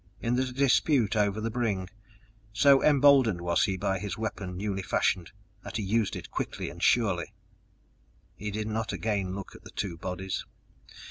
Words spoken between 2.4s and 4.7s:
so emboldened was he by his weapon